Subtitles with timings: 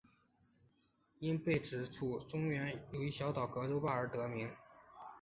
[1.19, 4.49] 因坝址处江中原有一小岛葛洲坝而得名。